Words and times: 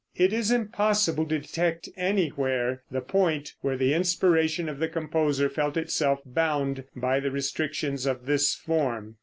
It 0.17 0.33
is 0.33 0.49
impossible 0.49 1.27
to 1.27 1.37
detect 1.37 1.87
anywhere 1.95 2.81
the 2.89 3.01
point 3.01 3.53
where 3.61 3.77
the 3.77 3.93
inspiration 3.93 4.67
of 4.67 4.79
the 4.79 4.87
composer 4.87 5.47
felt 5.47 5.77
itself 5.77 6.21
bound 6.25 6.85
by 6.95 7.19
the 7.19 7.29
restrictions 7.29 8.07
of 8.07 8.25
this 8.25 8.55
form. 8.55 9.17